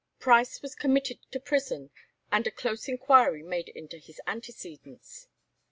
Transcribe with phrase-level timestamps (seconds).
[0.17, 1.91] Price was committed to prison,
[2.31, 5.27] and a close inquiry made into his antecedents.